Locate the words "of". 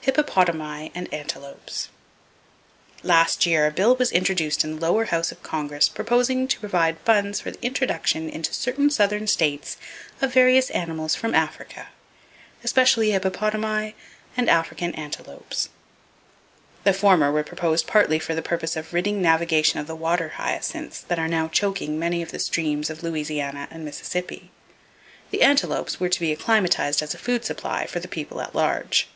5.30-5.42, 10.22-10.32, 18.76-18.94, 19.78-19.86, 22.22-22.30, 22.88-23.02